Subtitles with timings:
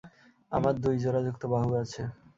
[0.51, 2.01] আমার দুই জোড়াযুক্ত বাহু আছে।